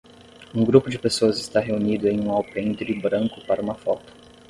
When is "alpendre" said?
2.31-2.91